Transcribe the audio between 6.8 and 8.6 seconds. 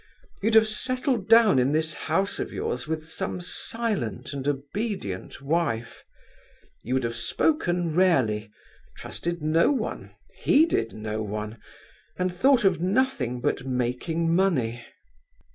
You would have spoken rarely,